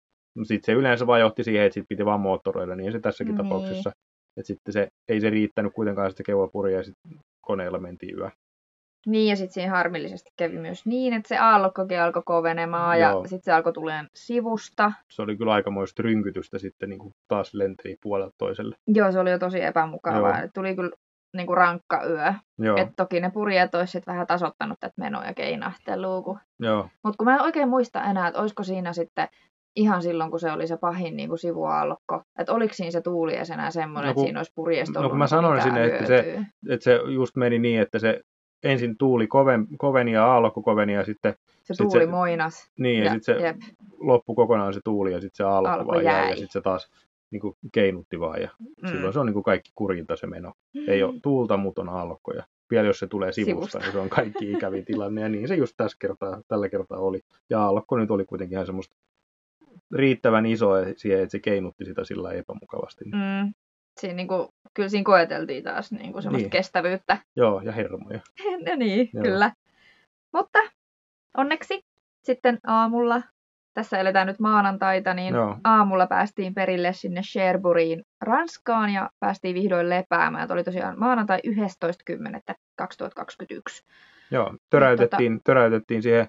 sitten 0.43 0.65
se 0.65 0.71
yleensä 0.79 1.07
vaan 1.07 1.19
johti 1.19 1.43
siihen, 1.43 1.65
että 1.65 1.73
sit 1.73 1.85
piti 1.89 2.05
vaan 2.05 2.19
moottoroida, 2.19 2.75
niin 2.75 2.91
se 2.91 2.99
tässäkin 2.99 3.35
Niin. 3.35 3.43
tapauksessa. 3.43 3.91
Että 4.37 4.47
sitten 4.47 4.73
se, 4.73 4.87
ei 5.07 5.21
se 5.21 5.29
riittänyt 5.29 5.73
kuitenkaan 5.73 6.11
sitä 6.11 6.23
keulapurjea 6.25 6.77
ja 6.77 6.83
sitten 6.83 7.19
koneella 7.41 7.77
mentiin 7.79 8.17
yö. 8.17 8.29
Niin, 9.07 9.29
ja 9.29 9.35
sitten 9.35 9.53
siinä 9.53 9.71
harmillisesti 9.71 10.29
kävi 10.37 10.57
myös 10.57 10.85
niin, 10.85 11.13
että 11.13 11.27
se 11.27 11.37
aallokkokin 11.37 12.01
alkoi 12.01 12.23
kovenemaan 12.25 12.99
ja 12.99 13.09
Joo. 13.09 13.21
sitten 13.21 13.43
se 13.43 13.51
alkoi 13.51 13.73
tuleen 13.73 14.07
sivusta. 14.15 14.91
Se 15.09 15.21
oli 15.21 15.37
kyllä 15.37 15.53
aikamoista 15.53 16.03
rynkytystä 16.03 16.59
sitten 16.59 16.89
niin 16.89 16.99
kuin 16.99 17.13
taas 17.27 17.53
lenteli 17.53 17.97
puolelta 18.03 18.35
toiselle. 18.37 18.75
Joo, 18.87 19.11
se 19.11 19.19
oli 19.19 19.31
jo 19.31 19.39
tosi 19.39 19.61
epämukavaa. 19.63 20.39
Joo. 20.39 20.49
Tuli 20.53 20.75
kyllä 20.75 20.91
niin 21.33 21.47
kuin 21.47 21.57
rankka 21.57 22.05
yö. 22.05 22.33
Joo, 22.57 22.77
Et 22.77 22.89
toki 22.95 23.19
ne 23.19 23.31
purjeet 23.31 23.75
olisi 23.75 23.91
sit 23.91 24.07
vähän 24.07 24.27
tasoittanut 24.27 24.79
tätä 24.79 24.93
menoa 24.97 25.25
ja 25.25 25.33
keinahtelua. 25.33 26.21
Kun... 26.21 26.39
Mutta 27.03 27.17
kun 27.17 27.25
mä 27.25 27.35
en 27.35 27.41
oikein 27.41 27.69
muista 27.69 28.03
enää, 28.03 28.27
että 28.27 28.41
olisiko 28.41 28.63
siinä 28.63 28.93
sitten 28.93 29.27
ihan 29.75 30.01
silloin, 30.01 30.31
kun 30.31 30.39
se 30.39 30.51
oli 30.51 30.67
se 30.67 30.77
pahin 30.77 31.17
niin 31.17 31.29
kuin 31.29 31.39
sivuaallokko. 31.39 32.21
Että 32.39 32.53
oliko 32.53 32.73
siinä 32.73 32.91
se 32.91 33.01
tuuli 33.01 33.35
ja 33.35 33.43
enää 33.53 33.71
semmoinen, 33.71 34.05
No 34.07 34.09
että 34.11 34.15
kun- 34.15 34.23
siinä 34.25 34.39
olisi 34.39 34.51
purjeesta 34.55 35.01
no 35.01 35.09
kun 35.09 35.17
mä 35.17 35.23
niinku 35.23 35.29
sanoin 35.29 35.61
sinne, 35.61 35.85
että 35.85 36.05
se-. 36.05 36.39
Että 36.69 36.83
se 36.83 36.99
just 37.13 37.35
meni 37.35 37.59
niin, 37.59 37.81
että 37.81 37.99
se 37.99 38.21
ensin 38.63 38.97
tuuli 38.97 39.27
koven, 39.27 39.67
koveni 39.77 40.11
ja 40.11 40.25
aallokko 40.25 40.61
koveni 40.61 40.93
ja 40.93 41.05
sitten 41.05 41.35
Se 41.63 41.73
sit 41.73 41.77
tuuli 41.87 41.99
se- 42.05 42.11
moinas. 42.11 42.71
niin 42.79 42.99
ja, 42.99 43.05
Ja- 43.05 43.11
sitten 43.13 43.35
se 43.35 43.41
jep. 43.41 43.57
loppui 43.99 44.35
kokonaan 44.35 44.73
se 44.73 44.79
tuuli 44.83 45.11
ja 45.11 45.21
sitten 45.21 45.35
se 45.37 45.43
aallokko 45.43 45.79
Alkoi 45.79 45.93
vaan 45.95 46.03
jäi 46.05 46.15
ja 46.15 46.25
jäi. 46.25 46.37
sitten 46.37 46.51
se 46.51 46.61
taas 46.61 46.91
niin 47.31 47.41
kuin 47.41 47.55
keinutti 47.71 48.19
vaan 48.19 48.41
ja 48.41 48.49
Mm. 48.81 48.87
silloin 48.89 49.13
se 49.13 49.19
on 49.19 49.25
niin 49.25 49.33
kuin 49.33 49.43
kaikki 49.43 49.71
kurinta 49.75 50.15
se 50.15 50.27
meno. 50.27 50.53
Ei 50.87 51.03
ole 51.03 51.19
tuulta, 51.23 51.57
mutta 51.57 51.81
on 51.81 51.89
aallokko 51.89 52.33
ja 52.33 52.43
vielä 52.71 52.87
jos 52.87 52.99
se 52.99 53.07
tulee 53.07 53.31
sivusta, 53.31 53.55
Sivusta. 53.55 53.79
niin 53.79 53.91
se 53.91 53.99
on 53.99 54.09
kaikki 54.09 54.51
ikävin 54.51 54.85
tilanne 54.91 55.21
ja 55.21 55.29
niin 55.29 55.47
se 55.47 55.55
just 55.55 55.73
tässä 55.77 55.97
kertaa, 55.99 56.41
tällä 56.47 56.69
kertaa 56.69 56.99
oli. 56.99 57.21
Ja 57.49 57.61
aallokko 57.63 57.97
nyt 57.97 58.11
oli 58.11 58.25
kuitenkin 58.25 58.55
ihan 58.55 58.65
semmoista 58.65 58.95
riittävän 59.95 60.45
iso 60.45 60.69
siihen, 60.97 61.19
että 61.23 61.31
se 61.31 61.39
keinutti 61.39 61.85
sitä 61.85 62.03
sillä 62.03 62.31
epämukavasti. 62.31 63.05
Mm. 63.05 63.11
Mm. 63.17 63.53
Siinä 63.99 64.15
niinku, 64.15 64.53
kyllä 64.73 64.89
siinä 64.89 65.03
koeteltiin 65.03 65.63
taas 65.63 65.91
niinku 65.91 66.21
semmoista 66.21 66.43
Niin. 66.43 66.49
kestävyyttä. 66.51 67.17
Joo, 67.35 67.61
ja 67.61 67.71
hermoja. 67.71 68.19
no 68.69 68.75
niin, 68.75 69.09
Joo. 69.13 69.23
kyllä. 69.23 69.51
Mutta 70.33 70.59
onneksi 71.37 71.81
sitten 72.23 72.59
aamulla, 72.67 73.21
tässä 73.73 73.99
eletään 73.99 74.27
nyt 74.27 74.39
maanantaita, 74.39 75.13
niin 75.13 75.33
Joo, 75.33 75.57
aamulla 75.63 76.07
päästiin 76.07 76.53
perille 76.53 76.93
sinne 76.93 77.23
Sherburyin 77.23 78.03
Ranskaan 78.21 78.89
ja 78.89 79.09
päästiin 79.19 79.55
vihdoin 79.55 79.89
lepäämään. 79.89 80.47
Tuo 80.47 80.53
oli 80.53 80.63
tosiaan 80.63 80.99
maanantai 80.99 81.39
11.10.2021. 81.47 81.53
joo. 84.31 84.53
Töräytettiin, 84.69 85.39
töräytettiin 85.43 86.01
siihen 86.01 86.27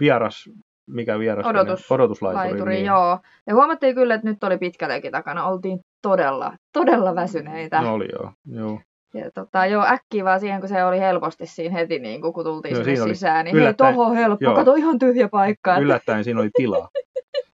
vieras, 0.00 0.50
mikä 0.86 1.18
vieras? 1.18 1.46
Odotus- 1.46 1.92
Odotuslaituri. 1.92 2.50
Laituri, 2.50 2.74
niin. 2.74 2.86
joo. 2.86 3.18
Ja 3.46 3.54
huomattiin 3.54 3.94
kyllä, 3.94 4.14
että 4.14 4.28
nyt 4.28 4.44
oli 4.44 4.58
pitkä 4.58 4.88
takana. 5.12 5.44
Oltiin 5.44 5.80
todella, 6.02 6.56
todella 6.72 7.14
väsyneitä. 7.14 7.82
No 7.82 7.94
oli 7.94 8.08
joo. 8.12 8.32
joo. 8.46 8.80
Ja 9.14 9.30
tota, 9.30 9.66
joo, 9.66 9.84
äkkiä 9.86 10.24
vaan 10.24 10.40
siihen, 10.40 10.60
kun 10.60 10.68
se 10.68 10.84
oli 10.84 11.00
helposti 11.00 11.46
siinä 11.46 11.74
heti, 11.74 11.98
niin 11.98 12.20
kun, 12.20 12.32
kun 12.32 12.44
tultiin 12.44 12.74
Joo, 12.74 12.84
sinne 12.84 13.14
sisään, 13.14 13.44
niin 13.44 13.58
hei, 13.58 13.74
toho 13.74 14.14
helppo, 14.14 14.44
joo. 14.44 14.54
kato 14.54 14.74
ihan 14.74 14.98
tyhjä 14.98 15.28
paikka. 15.28 15.78
Yllättäen 15.78 16.24
siinä 16.24 16.40
oli 16.40 16.50
tilaa. 16.56 16.88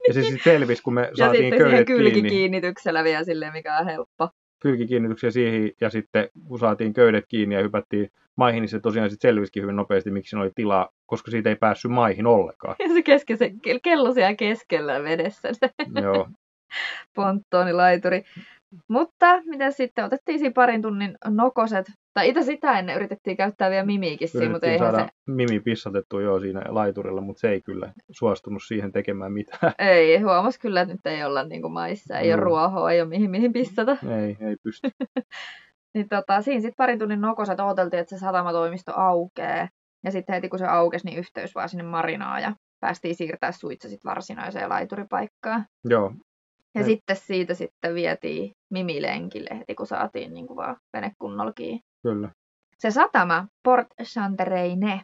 Ja 0.09 0.15
se 0.15 0.23
sitten 0.23 0.41
selvisi, 0.45 0.83
kun 0.83 0.95
me 0.95 1.01
ja 1.01 1.17
saatiin 1.17 1.45
sitten 1.45 1.71
siihen 1.71 1.85
kylkikiinnityksellä 1.85 3.05
vielä 3.05 3.25
silleen, 3.25 3.53
mikä 3.53 3.79
on 3.79 3.85
helppo. 3.87 4.29
kylkikiinnityksiä 4.61 5.31
siihen, 5.31 5.71
ja 5.81 5.91
sitten 5.91 6.29
kun 6.49 6.59
saatiin 6.59 6.93
köydet 6.93 7.25
kiinni 7.29 7.55
ja 7.55 7.63
hypättiin 7.63 8.11
maihin, 8.37 8.61
niin 8.61 8.69
se 8.69 8.81
tosiaan 8.81 9.11
sitten 9.11 9.29
selvisikin 9.29 9.63
hyvin 9.63 9.77
nopeasti, 9.77 10.11
miksi 10.11 10.31
siinä 10.31 10.43
oli 10.43 10.51
tilaa, 10.55 10.89
koska 11.07 11.31
siitä 11.31 11.49
ei 11.49 11.57
päässyt 11.57 11.91
maihin 11.91 12.27
ollenkaan. 12.27 12.77
Ja 12.89 12.95
se, 12.95 13.03
keske, 13.03 13.37
se 13.37 13.53
kello 13.83 14.13
siellä 14.13 14.35
keskellä 14.35 15.03
vedessä, 15.03 15.49
se 15.53 15.71
Joo, 16.03 16.29
ponttoonilaituri. 17.17 18.25
Mutta 18.89 19.43
mitä 19.45 19.71
sitten, 19.71 20.05
otettiin 20.05 20.39
siinä 20.39 20.53
parin 20.53 20.83
tunnin 20.83 21.17
nokoset, 21.29 21.87
tai 22.15 22.29
itse 22.29 22.43
sitä 22.43 22.79
ennen 22.79 22.97
yritettiin 22.97 23.37
käyttää 23.37 23.71
vielä 23.71 23.87
mimiikin 23.87 24.29
siinä, 24.29 24.51
mutta 24.51 24.67
eihän 24.67 24.95
se, 24.95 25.07
Mimi 25.27 25.61
pissatettua 25.61 26.23
jo 26.23 26.41
siinä 26.41 26.63
laiturilla, 26.69 27.21
mutta 27.21 27.41
se 27.41 27.51
ei 27.51 27.63
kyllä 27.63 27.93
suostunut 28.11 28.63
siihen 28.67 28.93
tekemään 28.93 29.33
mitään. 29.33 29.73
ei, 29.79 30.21
huomas 30.21 30.59
kyllä, 30.59 30.81
että 30.81 30.95
nyt 30.95 31.07
ei 31.07 31.25
olla 31.25 31.45
niin 31.45 31.63
kuin 31.63 31.73
maissa, 31.73 32.19
ei 32.19 32.29
Joo. 32.29 32.37
ole 32.37 32.45
ruohoa, 32.45 32.93
ei 32.93 33.01
ole 33.01 33.09
mihin, 33.09 33.31
mihin 33.31 33.53
pissata. 33.53 33.97
Ei, 34.23 34.37
ei 34.41 34.57
pysty. 34.63 34.91
Niin 35.95 36.09
tota, 36.09 36.43
siinä 36.43 36.61
sitten 36.61 36.77
parin 36.77 36.99
tunnin 36.99 37.21
nokoset 37.21 37.61
odoteltiin, 37.61 38.01
että 38.01 38.17
se 38.17 38.21
satamatoimisto 38.21 38.93
aukeaa. 38.97 39.69
Ja 40.05 40.11
sitten 40.11 40.35
heti 40.35 40.49
kun 40.49 40.59
se 40.59 40.67
aukesi, 40.67 41.07
niin 41.07 41.19
yhteys 41.19 41.55
vaan 41.55 41.69
sinne 41.69 41.85
Marinaan 41.85 42.43
ja 42.43 42.53
päästiin 42.81 43.15
siirtää 43.15 43.53
suitsa 43.53 43.89
sitten 43.89 44.11
varsinaiseen 44.11 44.69
laituripaikkaan. 44.69 45.67
Joo, 45.85 46.13
Ja 46.75 46.81
Ja- 46.81 46.85
sitten 46.85 47.17
siitä 47.17 47.55
sitten 47.55 47.95
vietiin 47.95 48.53
Mimilenkille 48.73 49.51
heti 49.59 49.75
kun 49.75 49.87
saatiin 49.87 50.35
niin 50.35 50.47
kuin 50.47 50.57
vaan 50.57 50.77
vene 50.97 51.13
kyllä. 52.03 52.29
Se 52.79 52.91
satama, 52.91 53.47
Port 53.65 53.87
Chantereine, 54.03 55.03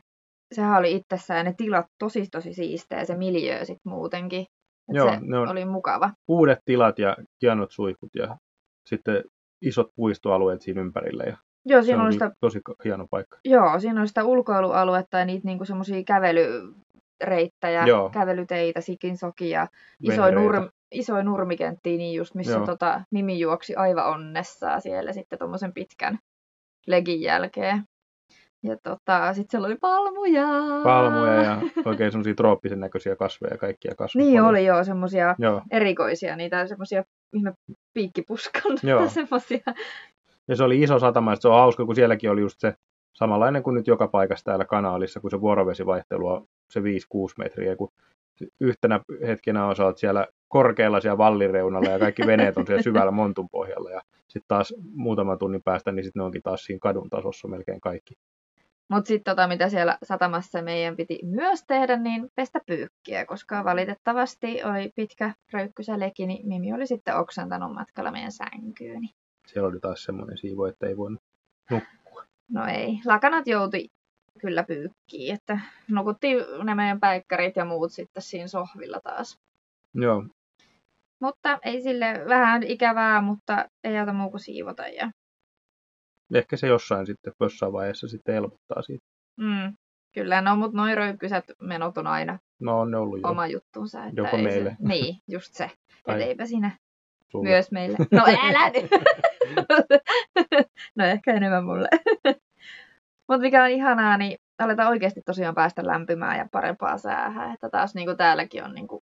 sehän 0.55 0.79
oli 0.79 0.93
itsessään 0.93 1.47
ne 1.47 1.55
tilat 1.57 1.87
tosi 1.99 2.27
tosi 2.33 2.55
siistejä, 2.55 3.05
se 3.05 3.17
miljöö 3.17 3.65
sitten 3.65 3.93
muutenkin. 3.93 4.41
Et 4.89 4.95
Joo, 4.97 5.11
se 5.11 5.19
ne 5.21 5.39
on- 5.39 5.49
oli 5.49 5.65
mukava. 5.65 6.11
Uudet 6.29 6.59
tilat 6.65 6.99
ja 6.99 7.17
hienot 7.43 7.71
suihkut 7.71 8.11
ja 8.15 8.37
sitten 8.87 9.25
isot 9.63 9.91
puistoalueet 9.97 10.63
siinä 10.63 10.81
ympärillä. 10.81 11.25
Ja 11.25 11.37
Joo, 11.67 11.83
siinä 11.83 12.03
oli 12.03 12.13
kyllä 12.15 12.27
sitä, 12.27 12.37
tosi 12.41 12.61
hieno 12.85 13.07
paikka. 13.11 13.39
joo, 13.45 13.79
siinä 13.81 14.01
oli 14.01 14.09
sitä 14.09 14.25
ulkoilualuetta 14.25 15.19
ja 15.19 15.25
niitä 15.25 15.47
niinku 15.47 15.65
semmoisia 15.65 16.03
kävelyreittejä, 16.05 17.87
Joo. 17.87 18.11
kävelyteitä, 18.11 18.81
sikin 18.81 19.17
sokia, 19.19 19.67
Vehreitä. 20.09 20.41
nurm, 20.41 20.69
isoin 20.95 21.27
nurmikenttiä, 21.27 21.97
niin 21.97 22.17
just 22.17 22.35
missä 22.35 22.53
Joo. 22.53 22.67
tota, 22.67 23.01
Mimi 23.11 23.41
juoksi 23.41 23.75
aivan 23.75 24.07
onnessaan 24.07 24.81
siellä 24.81 25.13
sitten 25.13 25.39
tuommoisen 25.39 25.73
pitkän 25.73 26.19
legin 26.87 27.21
jälkeen. 27.21 27.83
Ja 28.63 28.77
tota, 28.83 29.35
sitten 29.35 29.51
siellä 29.51 29.67
oli 29.67 29.77
palmuja. 29.81 30.47
Palmuja 30.85 31.43
ja 31.43 31.59
oikein 31.85 32.13
semmoisia 32.13 32.35
trooppisen 32.35 32.81
näköisiä 32.81 33.17
kasveja 33.17 33.55
ja 33.55 33.59
kaikkia 33.59 33.95
kasveja. 33.95 34.27
Niin 34.27 34.43
oli 34.43 34.65
joo, 34.65 34.85
semmoisia 34.85 35.37
erikoisia, 35.71 36.37
niitä 36.37 36.67
semmoisia 36.67 37.05
ihme 37.33 37.53
piikkipuskan, 37.95 38.79
semmoisia. 39.09 39.61
Ja 40.49 40.57
se 40.57 40.65
oli 40.65 40.83
iso 40.83 40.99
satama, 40.99 41.33
että 41.33 41.43
se 41.43 41.49
on 41.49 41.55
hauska, 41.55 41.87
kun 41.87 41.95
sielläkin 41.95 42.31
oli 42.31 42.41
just 42.41 42.61
se 42.61 42.75
samanlainen 43.13 43.63
kuin 43.63 43.75
nyt 43.75 43.87
joka 43.87 44.09
paikassa 44.09 44.45
täällä 44.45 44.65
kanaalissa, 44.65 45.21
kun 45.21 45.31
se 45.31 45.41
vuorovesivaihtelu 45.41 46.29
on 46.29 46.47
se 46.71 46.81
5-6 46.81 46.83
metriä, 47.39 47.77
kun 47.77 47.93
yhtenä 48.61 49.01
hetkenä 49.27 49.67
on 49.67 49.77
sä 49.77 49.85
oot 49.85 49.99
siellä 49.99 50.27
korkealla 50.55 51.01
siellä 51.01 51.19
vallireunalla 51.19 51.89
ja 51.89 51.99
kaikki 51.99 52.27
veneet 52.27 52.57
on 52.57 52.67
siellä 52.67 52.83
syvällä 52.83 53.11
montun 53.11 53.49
pohjalla 53.49 53.91
ja 53.91 54.01
sitten 54.17 54.49
taas 54.49 54.75
muutaman 54.95 55.39
tunnin 55.39 55.63
päästä, 55.63 55.93
niin 55.93 56.05
sitten 56.05 56.21
ne 56.21 56.25
onkin 56.25 56.43
taas 56.43 56.65
siinä 56.65 56.79
kadun 56.79 57.11
tasossa 57.11 57.49
melkein 57.49 57.81
kaikki. 57.81 58.15
Mutta 58.89 59.09
sitten 59.09 59.33
tota, 59.33 59.49
mitä 59.49 59.69
siellä 59.69 59.99
satamassa 60.03 60.63
meidän 60.63 60.97
piti 60.97 61.19
myös 61.23 61.65
tehdä, 61.67 61.97
niin 61.97 62.31
pestä 62.35 62.61
pyykkiä, 62.67 63.27
koska 63.27 63.65
valitettavasti 63.65 64.65
oli 64.65 64.93
pitkä 64.97 65.35
röykkysä 65.53 65.99
leki, 65.99 66.27
niin 66.27 66.49
Mimi 66.49 66.73
oli 66.73 66.87
sitten 66.87 67.17
oksentanut 67.17 67.73
matkalla 67.73 68.11
meidän 68.11 68.33
sänkyyn. 68.33 69.01
niin 69.01 69.15
Siellä 69.47 69.69
oli 69.69 69.81
taas 69.81 70.05
semmoinen 70.05 70.39
siivo, 70.39 70.67
että 70.67 70.87
ei 70.87 70.97
voinut. 70.97 71.23
No 72.49 72.67
ei, 72.67 73.01
lakanat 73.05 73.47
joutui 73.47 73.89
kyllä 74.41 74.63
pyykkiin, 74.63 75.35
että 75.35 75.61
nukuttiin 75.91 76.39
ne 76.65 76.75
meidän 76.75 77.01
päikkärit 77.01 77.57
ja 77.57 77.65
muut 77.65 77.93
sitten 77.93 78.23
siinä 78.23 78.49
sohvilla 78.49 79.01
taas. 79.01 79.39
Joo, 79.95 80.25
Mutta 81.25 81.59
ei 81.63 81.83
sille 81.83 82.07
vähän 82.29 82.63
ikävää, 82.63 83.21
mutta 83.21 83.69
ei 83.85 83.99
auta 83.99 84.13
muu 84.13 84.31
kuin 84.31 84.41
siivota. 84.41 84.89
Ja, 84.89 85.11
ehkä 86.35 86.57
se 86.57 86.67
jossain 86.67 87.07
sitten, 87.07 87.33
jossain 87.41 87.73
vaiheessa 87.73 88.09
sitten 88.09 88.35
helpottaa 88.35 88.83
siitä. 88.83 89.07
mm, 89.41 89.77
kyllä, 90.15 90.41
no 90.41 90.57
mutta 90.57 90.77
noin 90.77 90.97
röykkysät 90.97 91.45
menot 91.63 91.99
on 91.99 92.07
aina 92.07 92.39
No 92.61 92.81
on 92.81 92.91
ne 92.91 92.97
ollut 92.97 93.21
jo 93.21 93.29
oma 93.29 93.47
juttunsa. 93.47 94.05
Että 94.05 94.21
Joko 94.21 94.37
ei 94.37 94.43
meille. 94.43 94.71
Se, 94.71 94.77
niin, 94.89 95.17
just 95.29 95.55
se. 95.55 95.71
Tai 96.05 96.23
Et 96.23 96.29
eipä 96.29 96.47
siinä 96.47 96.71
sulle. 97.31 97.49
myös 97.49 97.71
meille. 97.71 97.97
No 98.11 98.23
älä 98.27 98.71
nyt! 98.71 98.91
no 100.99 101.05
ehkä 101.05 101.35
enemmän 101.35 101.65
mulle. 101.65 101.89
Mutta 103.29 103.41
mikä 103.41 103.65
on 103.65 103.71
ihanaa, 103.71 104.17
niin 104.17 104.39
aletaan 104.59 104.89
oikeasti 104.89 105.21
tosiaan 105.27 105.55
päästä 105.55 105.87
lämpimään 105.87 106.39
ja 106.39 106.49
parempaa 106.53 106.99
säähän. 106.99 107.55
Että 107.55 107.71
taas 107.71 107.95
niin 107.95 108.07
kuin 108.07 108.17
täälläkin 108.17 108.65
on 108.65 108.75
niin 108.75 108.89
kuin, 108.89 109.03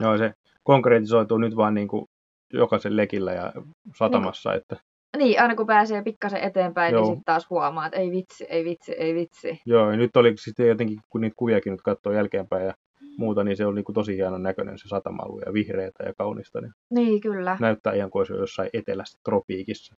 Joo, 0.00 0.18
se 0.18 0.32
konkretisoituu 0.62 1.38
nyt 1.38 1.56
vaan 1.56 1.74
niin 1.74 1.88
kuin 1.88 2.04
jokaisen 2.52 2.96
lekillä 2.96 3.32
ja 3.32 3.52
satamassa, 3.96 4.54
että 4.54 4.76
Niin, 5.16 5.42
aina 5.42 5.54
kun 5.56 5.66
pääsee 5.66 6.02
pikkasen 6.02 6.40
eteenpäin, 6.40 6.92
Joo. 6.92 7.02
niin 7.02 7.06
sitten 7.14 7.24
taas 7.24 7.50
huomaa, 7.50 7.86
että 7.86 7.98
ei 7.98 8.10
vitsi, 8.10 8.44
ei 8.48 8.64
vitsi, 8.64 8.92
ei 8.92 9.14
vitsi. 9.14 9.60
joo, 9.66 9.90
ja 9.90 9.96
nyt 9.96 10.16
oli 10.16 10.34
sitten 10.36 10.68
jotenkin, 10.68 10.98
kun 11.08 11.20
niitä 11.20 11.34
kuviakin 11.36 11.70
nyt 11.72 11.82
katsoo 11.82 12.12
jälkeenpäin 12.12 12.66
ja 12.66 12.74
muuta, 13.18 13.44
niin 13.44 13.56
se 13.56 13.66
oli 13.66 13.74
niin 13.74 13.84
kuin 13.84 13.94
tosi 13.94 14.16
hienon 14.16 14.42
näköinen 14.42 14.78
se 14.78 14.88
satama 14.88 15.22
ja 15.46 15.52
vihreätä 15.52 16.04
ja 16.04 16.12
kaunista, 16.18 16.60
niin 16.60 16.72
Niin, 16.90 17.20
kyllä. 17.20 17.56
näyttää 17.60 17.92
ihan 17.92 18.10
kuin 18.10 18.20
olisi 18.20 18.32
jo 18.32 18.38
jossain 18.38 18.70
etelässä 18.72 19.18
tropiikissa. 19.24 19.94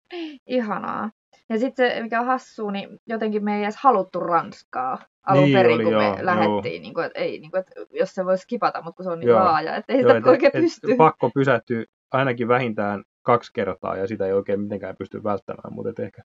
Ihanaa. 0.46 1.10
Ja 1.48 1.58
sitten 1.58 1.90
se, 1.90 2.02
mikä 2.02 2.20
on 2.20 2.26
hassua, 2.26 2.72
niin 2.72 2.88
jotenkin 3.06 3.44
me 3.44 3.56
ei 3.56 3.62
edes 3.62 3.76
haluttu 3.76 4.20
Ranskaa 4.20 4.98
alun 5.26 5.44
Niin 5.44 5.56
perin, 5.58 5.74
oli, 5.74 5.82
kun 5.84 5.92
joo, 5.92 6.02
me 6.02 6.06
joo. 6.08 6.16
lähdettiin. 6.26 6.82
Niin 6.82 6.94
kuin, 6.94 7.06
että 7.06 7.18
ei, 7.18 7.38
niin 7.40 7.50
kuin, 7.50 7.60
että 7.60 7.72
jos 7.90 8.14
se 8.14 8.24
voisi 8.24 8.42
skipata, 8.42 8.82
mutta 8.82 8.96
kun 8.96 9.04
se 9.04 9.10
on 9.10 9.20
niin 9.20 9.28
Joo. 9.28 9.44
laaja, 9.44 9.76
että 9.76 9.92
ei 9.92 10.00
Joo, 10.00 10.08
sitä 10.08 10.18
et- 10.18 10.26
oikein 10.26 10.50
et 10.54 10.62
pysty. 10.62 10.96
Pakko 10.96 11.30
pysähtyä 11.34 11.84
ainakin 12.12 12.48
vähintään 12.48 13.04
kaksi 13.22 13.50
kertaa 13.54 13.96
ja 13.96 14.06
sitä 14.06 14.26
ei 14.26 14.32
oikein 14.32 14.60
mitenkään 14.60 14.96
pysty 14.96 15.24
välttämään, 15.24 15.72
mutta 15.74 15.90
et 15.90 15.98
ehkä 15.98 16.22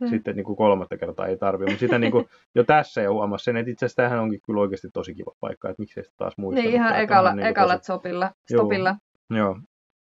Mm. 0.00 0.08
sitten 0.08 0.36
niin 0.36 0.44
kuin 0.44 0.56
kolmatta 0.56 0.96
kertaa 0.96 1.26
ei 1.26 1.36
tarvitse. 1.36 1.70
Mutta 1.72 1.80
sitä 1.80 1.98
niin 1.98 2.12
kuin, 2.12 2.28
jo 2.54 2.64
tässä 2.64 3.02
jo 3.02 3.12
huomasi 3.12 3.44
sen, 3.44 3.56
että 3.56 3.70
itse 3.70 3.86
asiassa 3.86 3.96
tämähän 3.96 4.18
onkin 4.20 4.40
kyllä 4.46 4.60
oikeasti 4.60 4.88
tosi 4.92 5.14
kiva 5.14 5.32
paikka, 5.40 5.68
että 5.70 5.82
miksei 5.82 6.04
sitä 6.04 6.14
taas 6.16 6.36
muista. 6.36 6.62
Niin 6.62 6.74
ihan 6.74 7.00
ekalla, 7.00 7.34
ekalla 7.48 7.78
stopilla. 7.82 8.30
Joo. 8.50 8.60
stopilla. 8.60 8.96
Joo, 9.30 9.58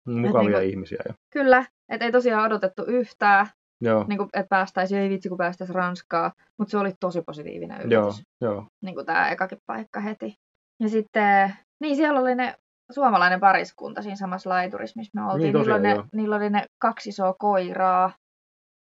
mukavia 0.06 0.48
niinku- 0.58 0.70
ihmisiä. 0.70 0.98
Ja, 1.08 1.14
Kyllä, 1.32 1.64
että 1.88 2.04
ei 2.06 2.12
tosiaan 2.12 2.44
odotettu 2.46 2.84
yhtään, 2.86 3.46
joo, 3.80 4.04
niin 4.08 4.18
kuin, 4.18 4.28
että 4.32 4.48
päästäisiin, 4.48 5.00
ei 5.00 5.10
vitsi 5.10 5.28
kun 5.28 5.38
päästäisiin 5.38 5.74
Ranskaa, 5.74 6.32
mutta 6.58 6.70
se 6.70 6.78
oli 6.78 6.92
tosi 7.00 7.22
positiivinen 7.22 7.90
joo, 7.90 8.02
yllätys. 8.02 8.22
joo, 8.40 8.66
niin 8.82 8.94
kuin 8.94 9.06
tämä 9.06 9.30
ekakin 9.30 9.58
paikka 9.66 10.00
heti. 10.00 10.34
Ja 10.80 10.88
sitten, 10.88 11.54
niin 11.80 11.96
siellä 11.96 12.20
oli 12.20 12.34
ne 12.34 12.54
suomalainen 12.90 13.40
pariskunta 13.40 14.02
siinä 14.02 14.16
samassa 14.16 14.50
laiturissa, 14.50 14.98
missä 14.98 15.20
me 15.20 15.24
oltiin. 15.24 15.38
Niin, 15.38 15.46
niillä, 15.46 15.60
tosiaan, 15.60 15.80
oli 15.80 15.88
ne, 15.88 15.94
joo. 15.94 16.04
niillä 16.12 16.36
oli 16.36 16.50
ne 16.50 16.64
kaksi 16.78 17.08
isoa 17.08 17.34
koiraa. 17.38 18.12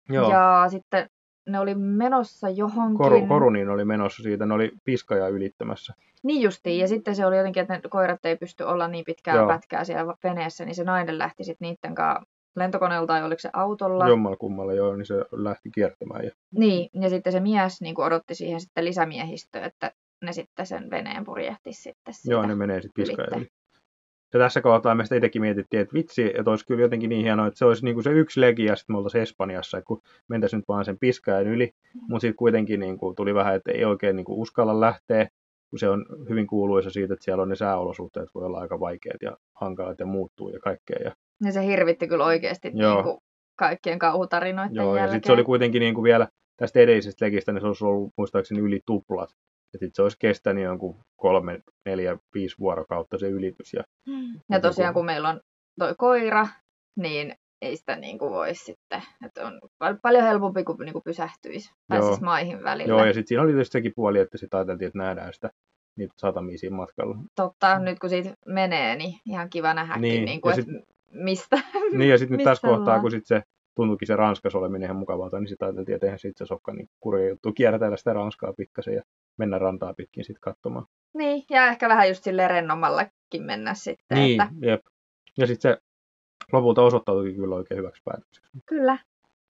joo. 0.08 0.30
Ja 0.30 0.64
sitten 0.68 1.08
ne 1.48 1.58
oli 1.58 1.74
menossa 1.74 2.48
johonkin. 2.48 2.98
Koru, 2.98 3.26
Koruniin 3.26 3.68
oli 3.68 3.84
menossa 3.84 4.22
siitä, 4.22 4.46
ne 4.46 4.54
oli 4.54 4.72
piskaja 4.84 5.28
ylittämässä. 5.28 5.94
Niin 6.22 6.42
justiin. 6.42 6.80
Ja 6.80 6.88
sitten 6.88 7.16
se 7.16 7.26
oli 7.26 7.36
jotenkin, 7.36 7.60
että 7.60 7.74
ne 7.74 7.80
koirat 7.90 8.24
ei 8.24 8.36
pysty 8.36 8.64
olla 8.64 8.88
niin 8.88 9.04
pitkää 9.04 9.36
Joo. 9.36 9.48
pätkää 9.48 9.84
siellä 9.84 10.14
veneessä, 10.24 10.64
niin 10.64 10.74
se 10.74 10.84
nainen 10.84 11.18
lähti 11.18 11.44
sitten 11.44 11.66
niiden 11.66 11.94
kanssa 11.94 12.24
lentokoneella 12.56 13.06
tai 13.06 13.24
oliko 13.24 13.40
se 13.40 13.50
autolla. 13.52 14.08
Jommalla 14.08 14.36
kummalla 14.36 14.74
joo, 14.74 14.96
niin 14.96 15.06
se 15.06 15.14
lähti 15.32 15.70
kiertämään. 15.74 16.24
Ja, 16.24 16.30
Niin, 16.50 16.90
ja 17.02 17.10
sitten 17.10 17.32
se 17.32 17.40
mies 17.40 17.80
niin 17.80 17.94
kuin 17.94 18.06
odotti 18.06 18.34
siihen 18.34 18.60
sitten 18.60 18.84
lisämiehistöä, 18.84 19.64
että 19.64 19.92
ne 20.24 20.32
sitten 20.32 20.66
sen 20.66 20.90
veneen 20.90 21.24
purjehti 21.24 21.72
sitten 21.72 22.14
siitä. 22.14 22.32
joo, 22.34 22.46
ne 22.46 22.54
menee 22.54 22.80
sitten 22.80 23.04
yli. 23.04 23.48
Ja 24.34 24.40
tässä 24.40 24.60
kohtaa 24.60 24.94
me 24.94 25.04
sitten 25.04 25.16
itsekin 25.16 25.42
mietittiin, 25.42 25.80
että 25.80 25.94
vitsi, 25.94 26.24
että 26.38 26.50
olisi 26.50 26.66
kyllä 26.66 26.80
jotenkin 26.80 27.08
niin 27.08 27.22
hienoa, 27.22 27.46
että 27.46 27.58
se 27.58 27.64
olisi 27.64 27.84
niin 27.84 27.94
kuin 27.94 28.04
se 28.04 28.10
yksi 28.10 28.40
legi 28.40 28.64
ja 28.64 28.76
sitten 28.76 28.94
me 28.94 28.98
oltaisiin 28.98 29.22
Espanjassa, 29.22 29.78
että 29.78 29.86
kun 29.86 30.02
mentäisiin 30.28 30.58
nyt 30.58 30.68
vaan 30.68 30.84
sen 30.84 30.98
piskajan 30.98 31.46
yli, 31.46 31.70
mutta 31.94 32.20
sitten 32.20 32.36
kuitenkin 32.36 32.80
niin 32.80 32.98
kuin 32.98 33.16
tuli 33.16 33.34
vähän, 33.34 33.54
että 33.54 33.72
ei 33.72 33.84
oikein 33.84 34.16
niin 34.16 34.24
kuin 34.24 34.38
uskalla 34.38 34.80
lähteä, 34.80 35.28
kun 35.70 35.78
se 35.78 35.88
on 35.88 36.06
hyvin 36.28 36.46
kuuluisa 36.46 36.90
siitä, 36.90 37.14
että 37.14 37.24
siellä 37.24 37.42
on 37.42 37.48
ne 37.48 37.56
sääolosuhteet, 37.56 38.28
voi 38.34 38.44
olla 38.44 38.60
aika 38.60 38.80
vaikeat 38.80 39.22
ja 39.22 39.36
hankalat 39.54 39.98
ja 39.98 40.06
muuttuu 40.06 40.48
ja 40.48 40.58
kaikkea. 40.58 40.98
Ja, 41.04 41.12
Ja 41.44 41.52
se 41.52 41.66
hirvitti 41.66 42.08
kyllä 42.08 42.24
oikeasti 42.24 42.70
Joo. 42.74 42.94
niin 42.94 43.04
kuin 43.04 43.18
kaikkien 43.58 43.98
kauhutarinoiden 43.98 44.74
joo, 44.74 44.94
ja 44.96 45.00
jälkeen. 45.00 45.16
sitten 45.16 45.28
se 45.28 45.32
oli 45.32 45.44
kuitenkin 45.44 45.80
niin 45.80 45.94
kuin 45.94 46.04
vielä 46.04 46.28
tästä 46.56 46.80
edellisestä 46.80 47.24
legistä, 47.24 47.52
niin 47.52 47.60
se 47.60 47.66
olisi 47.66 47.84
ollut 47.84 48.12
muistaakseni 48.18 48.60
yli 48.60 48.80
tuplat. 48.86 49.30
Ja 49.72 49.78
sitten 49.78 49.94
se 49.94 50.02
olisi 50.02 50.16
kestänyt 50.20 50.64
jonkun 50.64 50.96
kolme, 51.16 51.60
neljä, 51.86 52.16
viisi 52.34 52.56
vuorokautta 52.58 53.18
se 53.18 53.28
ylitys. 53.28 53.72
Ja, 53.72 53.82
Ja 54.50 54.60
tosiaan 54.60 54.94
kun 54.94 55.04
meillä 55.04 55.28
on 55.28 55.40
toi 55.78 55.94
koira, 55.98 56.46
niin 56.98 57.34
ei 57.62 57.76
sitä 57.76 57.96
niin 57.96 58.18
kuin 58.18 58.30
voi 58.30 58.54
sitten, 58.54 59.02
että 59.26 59.46
on 59.46 59.60
pal- 59.78 59.96
paljon 60.02 60.24
helpompi 60.24 60.64
kuin, 60.64 60.78
niin 60.78 60.92
kuin 60.92 61.02
pysähtyisi, 61.04 61.70
tai 61.88 61.98
Joo. 61.98 62.08
siis 62.08 62.20
maihin 62.20 62.62
välillä. 62.64 62.88
joo, 62.88 63.04
ja 63.04 63.12
sitten 63.12 63.28
siinä 63.28 63.42
oli 63.42 63.52
tietysti 63.52 63.72
sekin 63.72 63.92
puoli, 63.96 64.18
että 64.18 64.38
sitten 64.38 64.58
ajateltiin, 64.58 64.86
että 64.86 64.98
nähdään 64.98 65.34
sitä 65.34 65.50
niitä 65.98 66.14
satamia 66.18 66.58
siinä 66.58 66.76
matkalla. 66.76 67.16
Totta, 67.34 67.78
nyt 67.78 67.98
kun 67.98 68.10
siitä 68.10 68.34
menee, 68.46 68.96
niin 68.96 69.14
ihan 69.26 69.50
kiva 69.50 69.74
nähdäkin, 69.74 70.02
Niin, 70.02 70.14
niin, 70.14 70.24
niin 70.24 70.40
kuin, 70.40 70.52
ja 70.56 70.60
että 70.60 70.72
mistä. 71.24 71.58
Niin, 71.92 72.10
ja 72.10 72.18
sitten 72.18 72.36
nyt 72.38 72.44
tässä 72.44 72.68
kohtaa, 72.68 72.82
ollaan? 72.84 73.00
kun 73.00 73.10
sitten 73.10 73.38
se 73.38 73.42
tuntuikin 73.74 74.06
se 74.06 74.16
Ranskas 74.16 74.54
oleminen 74.54 74.86
ihan 74.86 74.96
mukavalta, 74.96 75.40
niin 75.40 75.48
sitten 75.48 75.66
ajateltiin, 75.66 75.94
että 75.94 76.06
eihän 76.06 76.18
se 76.18 76.32
sokka 76.44 76.72
niin 76.72 76.88
kurja 77.00 77.28
juttu 77.28 77.52
kierrätellä 77.52 77.96
sitä 77.96 78.12
Ranskaa 78.12 78.52
pikkasen 78.52 78.94
ja 78.94 79.02
mennä 79.36 79.58
rantaa 79.58 79.94
pitkin 79.94 80.24
sitten 80.24 80.40
katsomaan. 80.40 80.86
Niin, 81.14 81.44
ja 81.50 81.66
ehkä 81.66 81.88
vähän 81.88 82.08
just 82.08 82.24
silleen 82.24 82.50
rennommallakin 82.50 83.42
mennä 83.42 83.74
sitten. 83.74 84.18
Niin, 84.18 84.40
Että, 84.40 84.54
jep. 84.62 84.80
Ja 85.38 85.46
sitten 85.46 85.72
se 85.72 85.82
lopulta 86.52 86.82
osoittautui 86.82 87.34
kyllä 87.34 87.54
oikein 87.54 87.78
hyväksi 87.78 88.02
päätökseksi. 88.04 88.50
kyllä, 88.66 88.98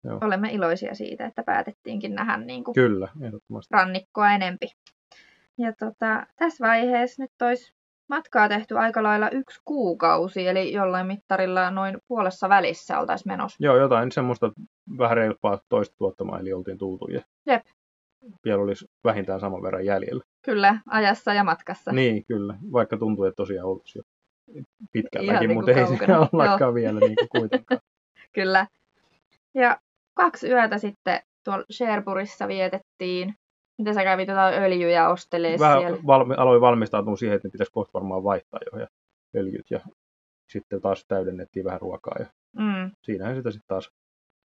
Joo. 0.05 0.19
olemme 0.21 0.53
iloisia 0.53 0.95
siitä, 0.95 1.27
että 1.27 1.43
päätettiinkin 1.43 2.15
nähdä 2.15 2.37
niin 2.37 2.65
kuin 2.65 2.75
Kyllä, 2.75 3.09
ehdottomasti. 3.23 3.75
rannikkoa 3.75 4.31
enempi. 4.31 4.67
Ja 5.59 5.73
tota, 5.73 6.27
tässä 6.37 6.67
vaiheessa 6.67 7.23
nyt 7.23 7.31
olisi 7.43 7.75
matkaa 8.09 8.49
tehty 8.49 8.79
aika 8.79 9.03
lailla 9.03 9.31
yksi 9.31 9.61
kuukausi, 9.65 10.47
eli 10.49 10.73
jollain 10.73 11.07
mittarilla 11.07 11.71
noin 11.71 11.99
puolessa 12.09 12.49
välissä 12.49 12.99
oltaisiin 13.01 13.33
menossa. 13.33 13.57
Joo, 13.61 13.77
jotain 13.77 14.13
semmoista 14.13 14.53
vähän 14.99 15.17
reilumpaa 15.17 15.61
toista 15.69 15.97
tuotta 15.99 16.25
eli 16.41 16.53
oltiin 16.53 16.79
tultu 16.79 17.07
ja 17.09 17.21
Jep. 17.47 17.63
vielä 18.45 18.63
olisi 18.63 18.87
vähintään 19.05 19.41
saman 19.41 19.63
verran 19.63 19.85
jäljellä. 19.85 20.25
Kyllä, 20.45 20.79
ajassa 20.87 21.35
ja 21.35 21.45
matkassa. 21.45 21.93
Niin, 21.93 22.25
kyllä. 22.29 22.55
Vaikka 22.73 22.97
tuntuu, 22.97 23.25
että 23.25 23.37
tosiaan 23.37 23.69
oltaisiin 23.69 24.05
jo 24.05 24.63
pitkälläkin, 24.93 25.49
niinku 25.49 25.55
mutta 25.55 25.71
ei 25.71 25.77
kaukana. 25.77 25.99
siinä 25.99 26.29
ollakaan 26.33 26.75
vielä 26.75 27.01
niin 27.01 27.17
kuin 27.17 27.41
kuitenkaan. 27.41 27.81
Kyllä. 28.35 28.67
Ja 29.55 29.81
kaksi 30.15 30.49
yötä 30.49 30.79
sitten 30.79 31.21
tuolla 31.45 31.65
Sherburissa 31.73 32.49
vietettiin. 32.49 33.35
Mitä 33.79 33.95
sä 33.95 34.05
kävit 34.05 34.29
jotain 34.29 34.55
öljyjä 34.63 35.09
ostelee 35.09 35.59
Vähän 35.59 35.81
siellä? 35.81 35.99
valmi, 36.07 36.35
aloin 36.35 36.61
valmistautua 36.61 37.17
siihen, 37.17 37.37
että 37.37 37.49
ne 37.49 37.53
pitäisi 37.53 37.73
kohta 37.73 37.91
varmaan 37.95 38.25
vaihtaa 38.25 38.61
jo 38.73 38.79
ja 38.81 38.87
öljyt 39.37 39.71
ja 39.71 39.81
sitten 40.53 40.81
taas 40.81 41.05
täydennettiin 41.09 41.65
vähän 41.65 41.81
ruokaa 41.81 42.17
ja 42.19 42.27
Mm, 42.59 42.91
siinähän 43.03 43.37
sitä 43.37 43.51
sitten 43.51 43.69
taas 43.69 43.91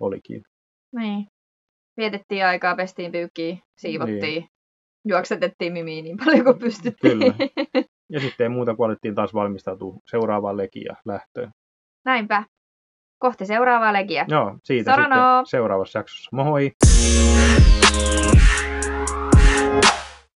olikin. 0.01 0.43
niin. 0.97 1.27
vietettiin 1.97 2.47
aikaa, 2.47 2.77
pestiin 2.77 3.13
pyykkiä, 3.13 3.57
siivottiin, 3.77 4.21
niin. 4.21 4.49
juoksetettiin 5.09 5.73
mimiin 5.73 6.05
niin 6.05 6.17
paljon 6.25 6.45
kuin 6.45 6.59
pystyttiin. 6.59 7.19
Kyllä. 7.19 7.35
Ja 8.13 8.21
sitten 8.21 8.45
ei 8.45 8.49
muuta 8.49 8.75
kuin 8.77 8.87
alettiin 8.87 9.15
taas 9.15 9.35
valmistautua 9.35 9.95
seuraavaan 10.07 10.57
lekiin 10.57 10.85
ja 10.85 10.97
lähtöön. 11.07 11.51
Näinpä. 12.05 12.45
Kohti 13.19 13.47
seuraavaa 13.47 13.93
legiä. 13.93 14.27
Joo, 14.29 14.59
siitä 14.65 14.91
Saranoo! 14.91 15.39
sitten 15.45 15.51
seuraavassa 15.51 15.99
jaksossa. 15.99 16.29
Moi! 16.33 16.71